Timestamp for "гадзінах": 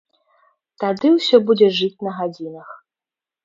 2.23-2.69